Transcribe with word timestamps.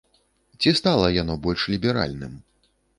Ці 0.59 0.73
стала 0.79 1.13
яно 1.21 1.37
больш 1.47 1.69
ліберальным? 1.77 2.33